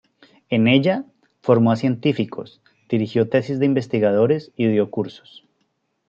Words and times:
En 0.49 0.67
ella 0.67 1.05
formó 1.43 1.71
a 1.71 1.75
científicos, 1.75 2.59
dirigió 2.89 3.29
tesis 3.29 3.59
de 3.59 3.67
investigadores 3.67 4.51
y 4.55 4.65
dio 4.65 4.89
cursos. 4.89 5.45